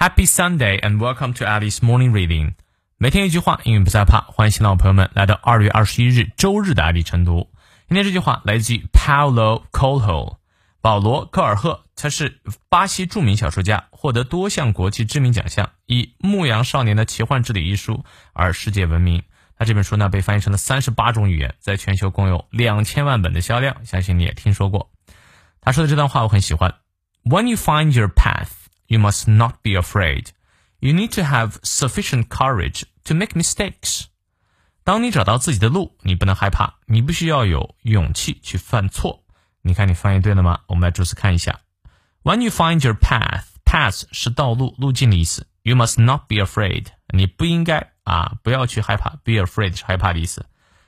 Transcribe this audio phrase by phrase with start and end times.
[0.00, 2.52] Happy Sunday and welcome to Alice Morning Reading。
[2.98, 4.20] 每天一句话，英语不再怕。
[4.20, 7.50] 欢迎新老朋友们来到二月二十一日周日的爱丽晨读。
[7.88, 10.36] 今天这句话来自于 Paulo Coelho，
[10.80, 19.24] 保罗·科尔赫，他是巴西著名小说家，获得多项国际知名奖项，以《牧羊少年的奇幻之旅》一书而世界闻名。
[19.58, 24.92] 他这本书呢被翻译成了三十八种语言，在全球共有两千万本的销量，相信你也听说过。
[25.60, 26.76] 他说的这段话我很喜欢。
[27.24, 28.57] When you find your path。
[28.87, 30.27] You must not be afraid.
[30.79, 34.05] You need to have sufficient courage to make mistakes.
[34.83, 39.23] 当你找到自己的路，你不能害怕，你必须要有勇气去犯错。
[39.61, 40.59] 你看你翻译对了吗？
[40.67, 41.61] 我们来逐词看一下。
[42.23, 45.47] When you find your path, path 是道路、路径的意思。
[45.61, 46.87] You must not be afraid.
[47.07, 49.11] 你不应该啊，不要去害怕。
[49.23, 50.45] Be afraid 是害怕的意思。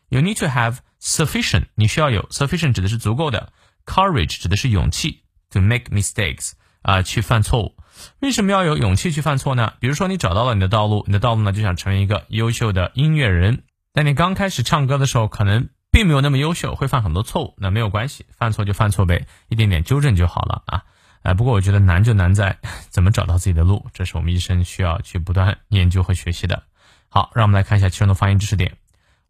[0.09, 1.67] You need to have sufficient.
[1.75, 3.53] 你需要有 sufficient 指的是足够的，
[3.85, 6.51] courage 指的是勇气，to make mistakes
[6.81, 7.77] 啊，去犯错误。
[8.20, 9.72] 为什么要有勇气去犯错呢？
[9.80, 17.54] 比如说，你找到了你的道路，你的道路呢就想成为一个优秀的音乐人，但你刚开始唱歌的时候，可能并没有那么优秀，会犯很多错误。
[17.58, 20.82] 那没有关系，犯错就犯错呗，一点点纠正就好了啊。
[21.22, 22.58] 哎， 不过我觉得难就难在
[22.88, 26.62] 怎么找到自己的路，这是我们一生需要去不断研究和学习的。
[27.08, 28.76] 好，让我们来看一下其中的发音知识点。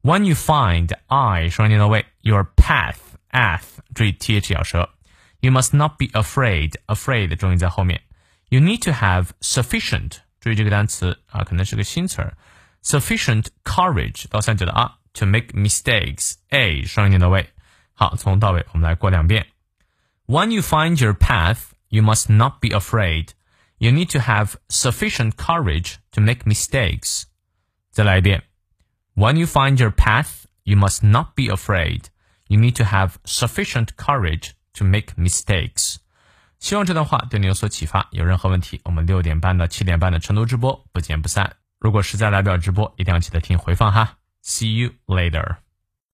[0.02, 2.96] When you find I 双音念到位，your path
[3.30, 4.90] ath 注意 th 咬舌。
[5.40, 8.02] You must not be afraid afraid 重音在后面。
[8.49, 12.37] You need to have sufficient，注意这个单词啊，可能是个新词儿。
[12.83, 17.49] Sufficient courage 到三角的啊，to make mistakes。A 双音念到位。
[17.93, 19.47] 好，从到尾我们来过两遍。
[20.27, 23.29] When you find your path, you must not be afraid.
[23.77, 27.23] You need to have sufficient courage to make mistakes.
[27.91, 28.43] 再来一遍。
[29.15, 32.05] When you find your path, you must not be afraid.
[32.47, 35.97] You need to have sufficient courage to make mistakes.
[36.60, 38.06] 希望这段话对你有所启发。
[38.12, 41.56] 有任何问题，我们六点半到七点半的成都直播不见不散。
[41.78, 44.18] 如果实在来不了直播，一定要记得听回放哈。
[44.42, 45.56] See you later.